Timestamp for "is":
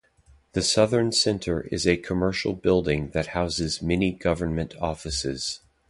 1.71-1.85